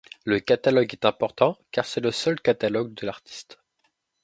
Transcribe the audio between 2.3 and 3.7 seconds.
catalogue de l'artiste.